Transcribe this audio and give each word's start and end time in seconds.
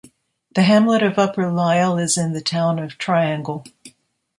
The 0.55 0.63
hamlet 0.63 1.03
of 1.03 1.19
Upper 1.19 1.51
Lisle 1.51 1.99
is 1.99 2.17
in 2.17 2.33
the 2.33 2.41
town 2.41 2.79
of 2.79 2.97
Triangle. 2.97 3.63